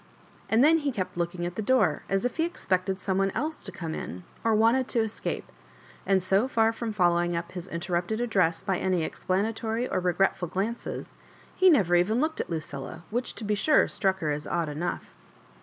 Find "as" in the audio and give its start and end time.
2.09-2.25, 14.31-14.47